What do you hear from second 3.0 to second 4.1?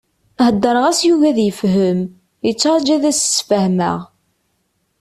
as-fehmeɣ!